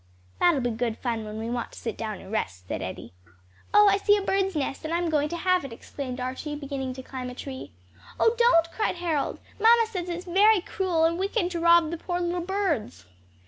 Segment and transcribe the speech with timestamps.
[0.39, 3.13] "That'll be good fun when we want to sit down and rest," said Eddie.
[3.71, 6.95] "Oh, I see a bird's nest, and I'm going to have it!" exclaimed Archie, beginning
[6.95, 7.71] to climb a tree.
[8.19, 12.19] "Oh don't," cried Harold, "mamma says it's very cruel and wicked to rob the poor
[12.19, 13.05] little birds."